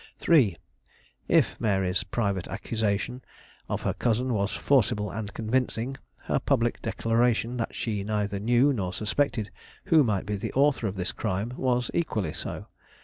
[0.17, 0.57] 3.
[1.27, 3.21] If Mary's private accusation
[3.69, 8.93] of her cousin was forcible and convincing, her public declaration that she neither knew nor
[8.93, 9.51] suspected
[9.85, 12.65] who might be the author of this crime, was equally so.